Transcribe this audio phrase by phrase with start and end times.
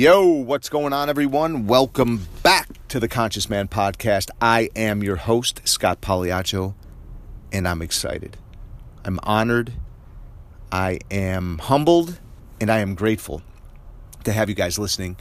[0.00, 1.66] Yo, what's going on, everyone?
[1.66, 4.30] Welcome back to the Conscious Man Podcast.
[4.40, 6.72] I am your host, Scott Pagliaccio,
[7.52, 8.38] and I'm excited.
[9.04, 9.74] I'm honored,
[10.72, 12.18] I am humbled,
[12.62, 13.42] and I am grateful
[14.24, 15.18] to have you guys listening.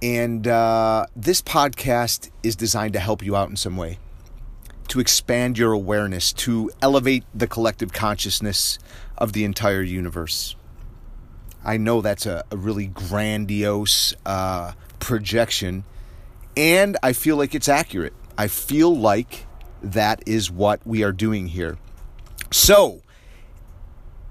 [0.00, 3.98] And uh, this podcast is designed to help you out in some way,
[4.86, 8.78] to expand your awareness, to elevate the collective consciousness
[9.18, 10.54] of the entire universe.
[11.64, 15.84] I know that's a, a really grandiose uh, projection,
[16.56, 18.14] and I feel like it's accurate.
[18.38, 19.46] I feel like
[19.82, 21.78] that is what we are doing here.
[22.50, 23.02] So,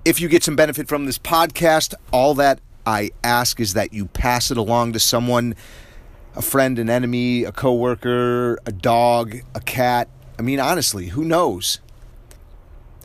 [0.06, 4.08] if you get some benefit from this podcast, all that I ask is that you
[4.08, 5.56] pass it along to someone
[6.36, 10.08] a friend, an enemy, a coworker, a dog, a cat.
[10.38, 11.80] I mean, honestly, who knows?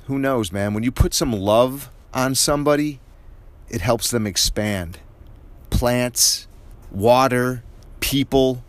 [0.06, 0.74] Who knows, man?
[0.74, 3.00] When you put some love on somebody,
[3.68, 4.98] it helps them expand.
[5.70, 6.46] Plants,
[6.90, 7.62] water,
[8.00, 8.62] people.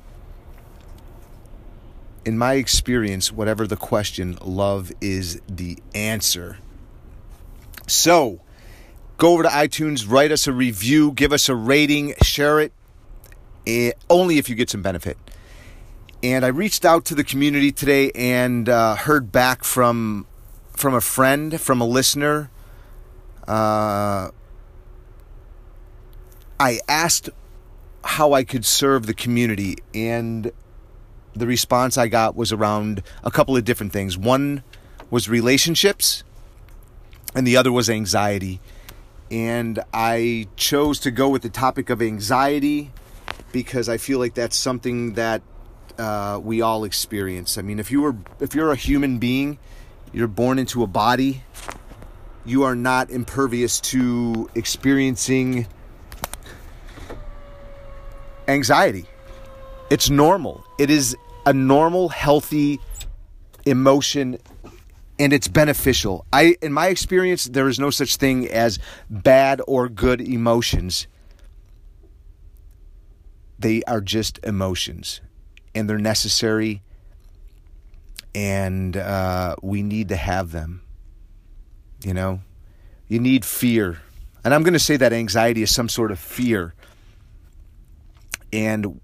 [2.26, 6.58] In my experience, whatever the question, love is the answer.
[7.88, 8.40] So,
[9.18, 12.74] go over to iTunes, write us a review, give us a rating, share it,
[13.68, 15.18] eh, only if you get some benefit.
[16.24, 20.26] And I reached out to the community today and uh, heard back from
[20.72, 22.50] from a friend, from a listener.
[23.48, 24.32] Uh,
[26.60, 27.30] I asked
[28.04, 30.52] how I could serve the community, and
[31.36, 34.18] the response I got was around a couple of different things.
[34.18, 34.64] One
[35.10, 36.24] was relationships,
[37.34, 38.62] and the other was anxiety.
[39.32, 42.92] And I chose to go with the topic of anxiety
[43.52, 45.42] because I feel like that's something that
[45.98, 47.58] uh, we all experience.
[47.58, 49.58] I mean, if you were if you're a human being,
[50.14, 51.44] you're born into a body.
[52.46, 55.68] You are not impervious to experiencing
[58.48, 59.06] anxiety.
[59.90, 60.66] It's normal.
[60.80, 62.80] It is a normal, healthy
[63.66, 64.38] emotion
[65.18, 66.26] and it's beneficial.
[66.34, 68.80] I in my experience there is no such thing as
[69.10, 71.08] bad or good emotions.
[73.58, 75.22] They are just emotions
[75.74, 76.82] and they're necessary
[78.34, 80.82] and uh, we need to have them.
[82.04, 82.42] You know,
[83.08, 84.00] you need fear.
[84.44, 86.75] And I'm going to say that anxiety is some sort of fear
[88.56, 89.02] and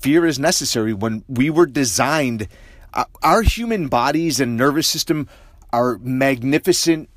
[0.00, 2.48] fear is necessary when we were designed
[2.94, 5.28] uh, our human bodies and nervous system
[5.72, 7.10] are magnificent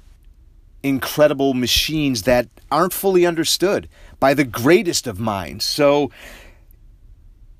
[0.83, 3.87] incredible machines that aren't fully understood
[4.19, 5.65] by the greatest of minds.
[5.65, 6.11] So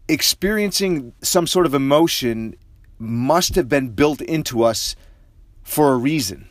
[0.07, 2.55] experiencing some sort of emotion
[2.99, 4.95] must have been built into us
[5.63, 6.47] for a reason.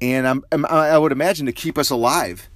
[0.00, 2.48] And I'm, i would imagine to keep us alive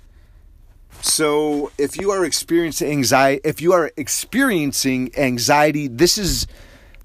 [1.00, 6.46] so, if you are experiencing anxiety, if you are experiencing anxiety, this is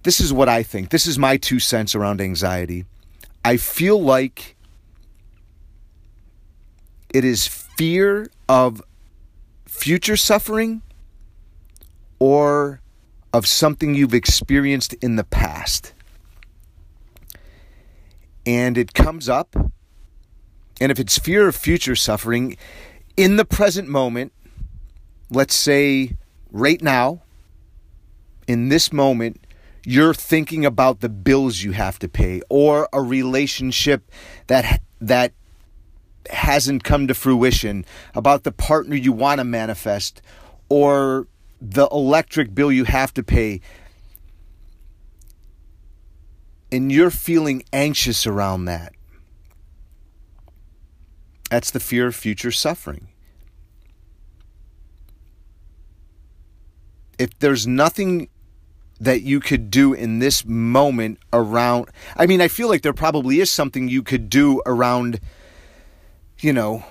[0.03, 0.89] this is what I think.
[0.89, 2.85] This is my two cents around anxiety.
[3.45, 4.55] I feel like
[7.13, 8.81] it is fear of
[9.65, 10.81] future suffering
[12.19, 12.81] or
[13.31, 15.93] of something you've experienced in the past.
[18.45, 19.55] And it comes up,
[20.81, 22.57] and if it's fear of future suffering,
[23.17, 24.33] in the present moment,
[25.29, 26.15] let's say
[26.51, 27.21] right now,
[28.47, 29.39] in this moment,
[29.85, 34.09] you're thinking about the bills you have to pay or a relationship
[34.47, 35.33] that that
[36.29, 37.85] hasn't come to fruition,
[38.15, 40.21] about the partner you want to manifest
[40.69, 41.27] or
[41.61, 43.59] the electric bill you have to pay.
[46.71, 48.93] And you're feeling anxious around that.
[51.53, 53.09] That's the fear of future suffering.
[57.19, 58.29] If there's nothing
[58.99, 63.39] that you could do in this moment around, I mean, I feel like there probably
[63.39, 65.19] is something you could do around,
[66.39, 66.85] you know,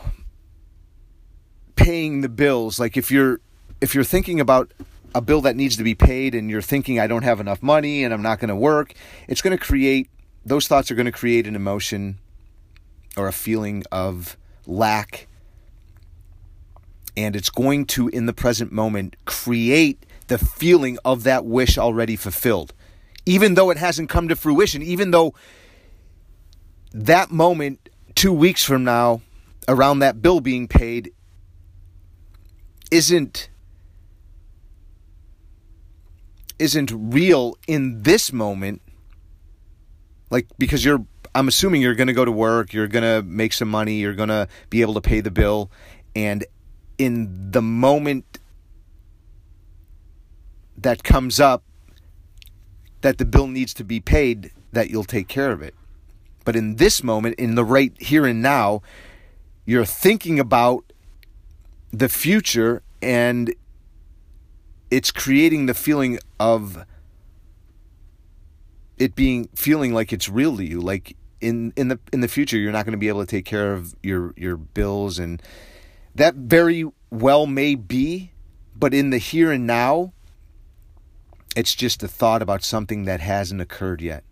[1.74, 2.78] paying the bills.
[2.78, 3.40] Like if you're
[3.80, 4.72] if you're thinking about
[5.12, 8.04] a bill that needs to be paid and you're thinking I don't have enough money
[8.04, 8.94] and I'm not going to work,
[9.26, 10.08] it's going to create
[10.44, 12.20] those thoughts are going to create an emotion
[13.16, 14.36] or a feeling of
[14.66, 15.28] lack.
[17.16, 22.16] And it's going to, in the present moment, create the feeling of that wish already
[22.16, 22.72] fulfilled.
[23.26, 25.34] Even though it hasn't come to fruition, even though
[26.92, 29.20] that moment, two weeks from now,
[29.68, 31.12] around that bill being paid,
[32.90, 33.48] isn't
[36.58, 38.80] isn't real in this moment
[40.30, 43.52] like because you're I'm assuming you're going to go to work, you're going to make
[43.52, 45.70] some money, you're going to be able to pay the bill.
[46.14, 46.44] And
[46.98, 48.38] in the moment
[50.76, 51.62] that comes up
[53.02, 55.74] that the bill needs to be paid, that you'll take care of it.
[56.44, 58.82] But in this moment, in the right here and now,
[59.64, 60.92] you're thinking about
[61.92, 63.54] the future and
[64.90, 66.84] it's creating the feeling of
[68.98, 72.56] it being feeling like it's real to you like in in the in the future
[72.56, 75.42] you're not going to be able to take care of your your bills and
[76.14, 78.32] that very well may be
[78.74, 80.12] but in the here and now
[81.54, 84.24] it's just a thought about something that hasn't occurred yet.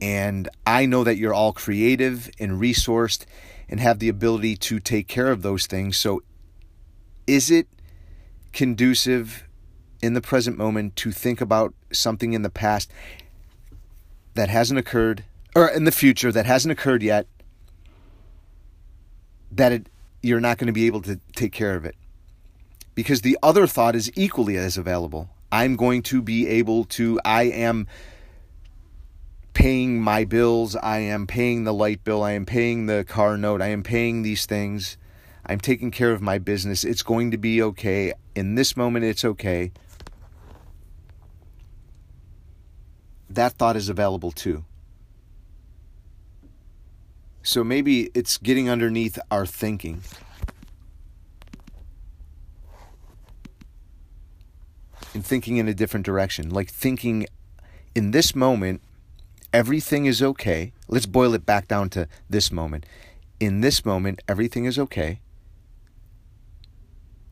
[0.00, 3.24] And I know that you're all creative and resourced
[3.68, 5.96] and have the ability to take care of those things.
[5.96, 6.22] So
[7.26, 7.68] is it
[8.52, 9.44] conducive
[10.02, 12.90] in the present moment to think about something in the past
[14.34, 15.24] that hasn't occurred
[15.54, 17.26] or in the future that hasn't occurred yet
[19.52, 19.88] that it,
[20.22, 21.94] you're not going to be able to take care of it.
[22.94, 25.28] Because the other thought is equally as available.
[25.52, 27.86] I'm going to be able to i am
[29.52, 33.62] paying my bills i am paying the light bill i am paying the car note
[33.62, 34.96] i am paying these things.
[35.46, 36.84] I'm taking care of my business.
[36.84, 38.14] It's going to be okay.
[38.34, 39.72] In this moment it's okay.
[43.28, 44.64] That thought is available too.
[47.46, 50.00] So maybe it's getting underneath our thinking.
[55.12, 56.48] And thinking in a different direction.
[56.48, 57.26] Like thinking
[57.94, 58.80] in this moment,
[59.52, 60.72] everything is okay.
[60.88, 62.86] Let's boil it back down to this moment.
[63.38, 65.20] In this moment, everything is okay.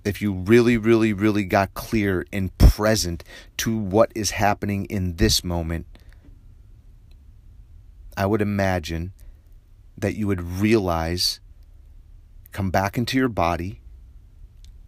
[0.05, 3.25] If you really, really, really got clear and present
[3.57, 5.87] to what is happening in this moment,
[8.15, 9.15] I would imagine
[9.97, 11.41] that you would realize,
[12.53, 13.81] come back into your body,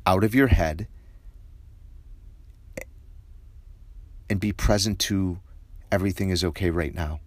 [0.07, 0.89] out of your head,
[4.29, 5.39] and be present to
[5.93, 7.21] everything is okay right now.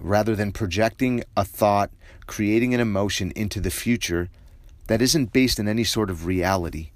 [0.00, 1.90] Rather than projecting a thought,
[2.26, 4.28] creating an emotion into the future
[4.86, 6.90] that isn't based in any sort of reality.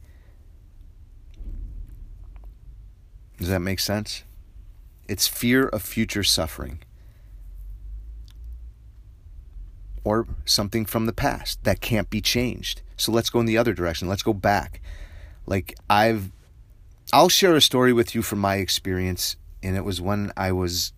[3.38, 4.25] Does that make sense?
[5.08, 6.82] It's fear of future suffering.
[10.04, 12.82] Or something from the past that can't be changed.
[12.96, 14.08] So let's go in the other direction.
[14.08, 14.80] Let's go back.
[15.46, 16.30] Like I've
[17.12, 20.92] I'll share a story with you from my experience and it was when I was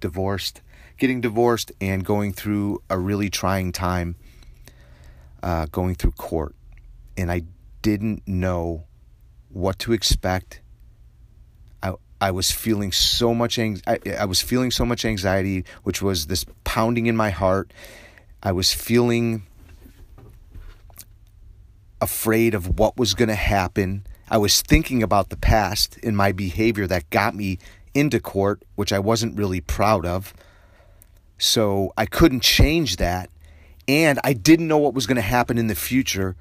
[0.00, 0.60] divorced,
[0.98, 4.16] getting divorced and going through a really trying time
[5.42, 6.54] uh, going through court
[7.16, 7.42] and I
[7.82, 8.84] didn't know
[9.48, 10.60] what to expect.
[11.82, 16.00] I I was feeling so much ang- I, I was feeling so much anxiety, which
[16.00, 17.72] was this pounding in my heart
[18.42, 19.44] I was feeling
[22.00, 24.04] afraid of what was going to happen.
[24.28, 27.58] I was thinking about the past in my behavior that got me
[27.94, 30.34] into court, which I wasn't really proud of.
[31.38, 33.30] So I couldn't change that.
[33.86, 36.34] And I didn't know what was going to happen in the future.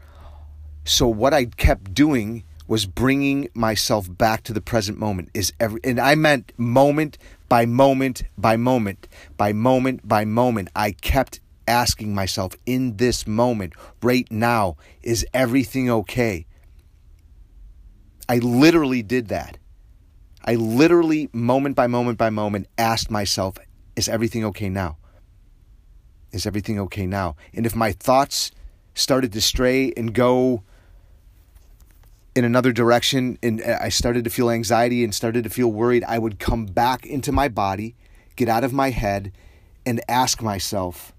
[0.86, 5.82] So what I kept doing was bringing myself back to the present moment is every
[5.84, 7.18] and I meant moment
[7.50, 13.74] by moment by moment by moment by moment I kept asking myself in this moment,
[14.02, 16.46] right now, is everything okay?
[18.28, 19.58] I literally did that.
[20.44, 23.58] I literally, moment by moment by moment, asked myself,
[23.96, 24.98] is everything okay now?
[26.32, 27.36] Is everything okay now?
[27.54, 28.52] And if my thoughts
[28.94, 30.64] started to stray and go
[32.36, 36.18] in another direction and I started to feel anxiety and started to feel worried, I
[36.18, 37.96] would come back into my body,
[38.36, 39.32] get out of my head,
[39.86, 41.14] and ask myself,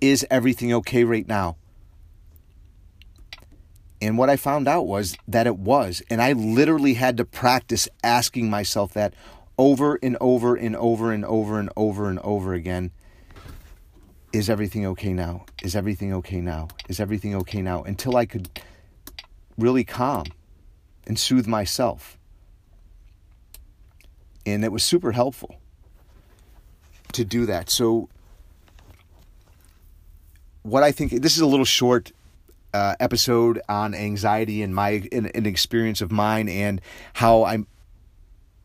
[0.00, 1.56] is everything okay right now?
[4.02, 6.02] And what I found out was that it was.
[6.08, 9.12] And I literally had to practice asking myself that
[9.58, 12.92] over and over and over and over and over and over again.
[14.32, 15.44] Is everything okay now?
[15.62, 16.68] Is everything okay now?
[16.88, 17.82] Is everything okay now?
[17.82, 18.48] Until I could
[19.58, 20.26] really calm
[21.06, 22.16] and soothe myself.
[24.46, 25.60] And it was super helpful
[27.12, 27.68] to do that.
[27.68, 28.08] So
[30.62, 32.12] what I think this is a little short
[32.72, 36.80] uh, episode on anxiety and my an, experience of mine and
[37.14, 37.66] how I'm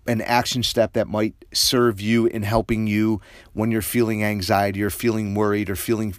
[0.08, 3.22] an action step that might serve you in helping you
[3.54, 6.16] when you're feeling anxiety or feeling worried or feeling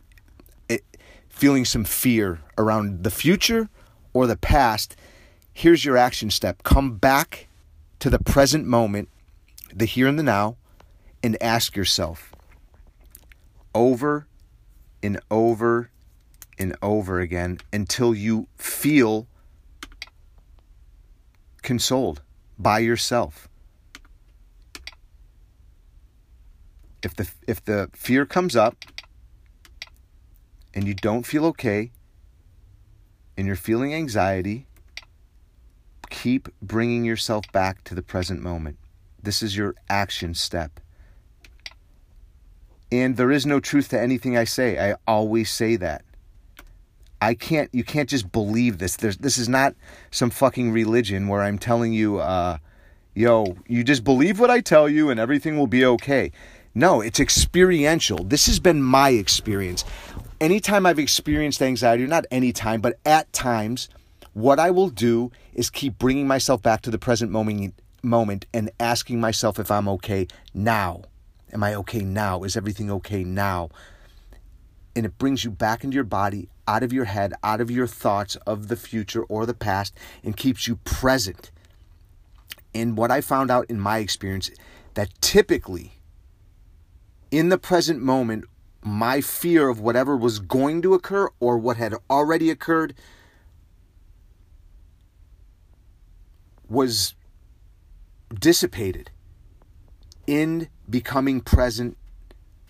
[0.68, 0.78] eh,
[1.28, 3.68] feeling some fear around the future
[4.12, 4.96] or the past.
[5.52, 6.62] Here's your action step.
[6.64, 7.46] Come back
[8.00, 9.08] to the present moment
[9.72, 10.56] the here and the now
[11.22, 12.32] and ask yourself
[13.74, 14.26] over
[15.06, 15.88] and over
[16.58, 19.28] and over again until you feel
[21.62, 22.22] consoled
[22.58, 23.48] by yourself.
[27.02, 28.76] If the if the fear comes up
[30.74, 31.92] and you don't feel okay
[33.36, 34.66] and you're feeling anxiety,
[36.10, 38.76] keep bringing yourself back to the present moment.
[39.22, 40.80] This is your action step.
[42.92, 44.78] And there is no truth to anything I say.
[44.78, 46.02] I always say that.
[47.20, 48.96] I can't you can't just believe this.
[48.96, 49.74] There's this is not
[50.10, 52.58] some fucking religion where I'm telling you uh
[53.14, 56.30] yo, you just believe what I tell you and everything will be okay.
[56.74, 58.22] No, it's experiential.
[58.22, 59.84] This has been my experience.
[60.42, 63.88] Anytime I've experienced anxiety, not anytime, but at times,
[64.34, 68.70] what I will do is keep bringing myself back to the present moment, moment and
[68.78, 71.04] asking myself if I'm okay now.
[71.52, 72.42] Am I okay now?
[72.42, 73.70] Is everything okay now?
[74.94, 77.86] And it brings you back into your body, out of your head, out of your
[77.86, 81.50] thoughts of the future or the past, and keeps you present.
[82.74, 84.50] And what I found out in my experience,
[84.94, 85.92] that typically
[87.30, 88.44] in the present moment,
[88.82, 92.94] my fear of whatever was going to occur or what had already occurred
[96.68, 97.14] was
[98.38, 99.10] dissipated
[100.26, 101.96] in becoming present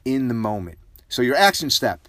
[0.05, 0.79] in the moment.
[1.09, 2.09] So, your action step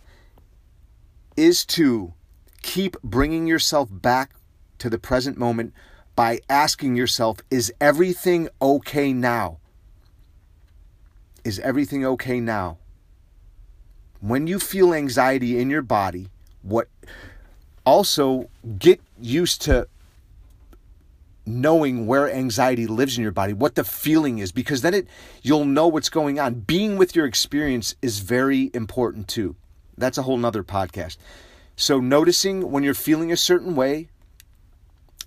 [1.36, 2.14] is to
[2.62, 4.32] keep bringing yourself back
[4.80, 5.74] to the present moment
[6.16, 9.60] by asking yourself, Is everything okay now?
[11.44, 12.78] Is everything okay now?
[14.20, 16.30] When you feel anxiety in your body,
[16.64, 16.88] what
[17.86, 18.50] also
[18.80, 19.88] get used to
[21.48, 25.08] knowing where anxiety lives in your body, what the feeling is, because then it
[25.42, 26.62] you'll know what's going on.
[26.62, 29.56] Being with your experience is very important too.
[29.98, 31.18] That's a whole nother podcast.
[31.76, 34.10] So noticing when you're feeling a certain way,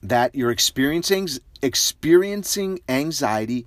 [0.03, 1.29] that you're experiencing
[1.63, 3.67] experiencing anxiety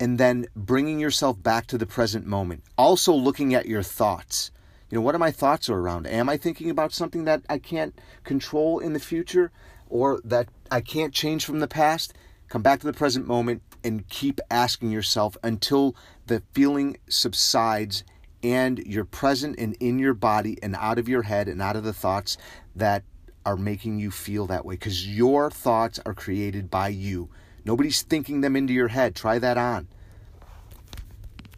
[0.00, 2.62] and then bringing yourself back to the present moment.
[2.76, 4.50] Also looking at your thoughts.
[4.90, 6.06] You know, what are my thoughts around?
[6.06, 9.50] Am I thinking about something that I can't control in the future
[9.90, 12.14] or that I can't change from the past?
[12.48, 15.94] Come back to the present moment and keep asking yourself until
[16.26, 18.04] the feeling subsides
[18.42, 21.84] and you're present and in your body and out of your head and out of
[21.84, 22.38] the thoughts
[22.74, 23.02] that
[23.44, 27.28] are making you feel that way because your thoughts are created by you.
[27.64, 29.14] Nobody's thinking them into your head.
[29.14, 29.88] Try that on.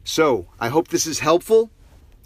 [0.04, 1.70] So, I hope this is helpful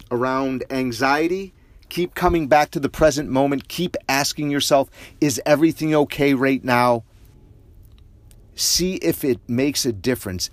[0.09, 1.53] around anxiety.
[1.89, 3.67] Keep coming back to the present moment.
[3.67, 4.89] Keep asking yourself,
[5.21, 7.03] is everything okay right now?
[8.55, 10.49] See if it makes a difference.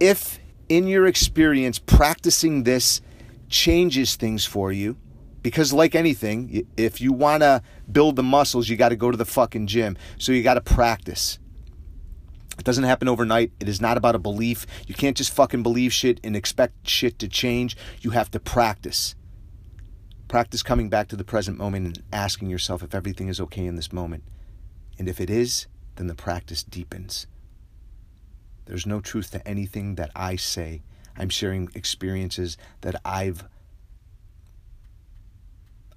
[0.00, 0.38] If
[0.68, 3.00] in your experience practicing this
[3.48, 4.96] changes things for you,
[5.42, 9.16] because like anything, if you want to build the muscles, you got to go to
[9.16, 9.96] the fucking gym.
[10.18, 11.38] So you got to practice.
[12.58, 13.52] It doesn't happen overnight.
[13.60, 14.66] It is not about a belief.
[14.86, 17.76] You can't just fucking believe shit and expect shit to change.
[18.00, 19.14] You have to practice.
[20.28, 23.76] Practice coming back to the present moment and asking yourself if everything is okay in
[23.76, 24.24] this moment.
[24.98, 25.66] And if it is,
[25.96, 27.26] then the practice deepens.
[28.66, 30.82] There's no truth to anything that I say.
[31.16, 33.44] I'm sharing experiences that I've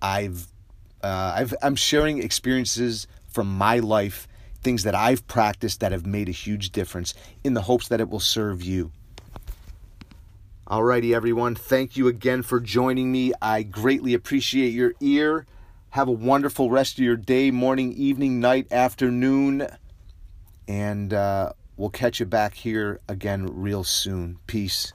[0.02, 0.48] I've
[1.04, 4.28] uh, I've I'm sharing experiences from my life
[4.62, 8.10] things that I've practiced that have made a huge difference in the hopes that it
[8.10, 8.92] will serve you.
[10.70, 11.56] Alrighty, everyone.
[11.56, 13.34] Thank you again for joining me.
[13.42, 15.48] I greatly appreciate your ear.
[15.90, 19.66] Have a wonderful rest of your day, morning, evening, night, afternoon.
[20.68, 24.38] And uh, we'll catch you back here again real soon.
[24.46, 24.94] Peace.